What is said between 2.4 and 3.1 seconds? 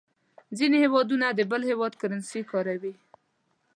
کاروي.